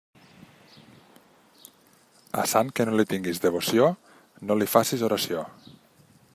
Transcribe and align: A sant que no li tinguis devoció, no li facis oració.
A 2.43 2.47
sant 2.53 2.71
que 2.79 2.87
no 2.89 2.95
li 2.95 3.07
tinguis 3.13 3.43
devoció, 3.45 3.91
no 4.51 4.61
li 4.63 4.71
facis 4.77 5.05
oració. 5.11 5.49